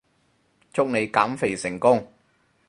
[0.73, 2.11] 祝你減肥成功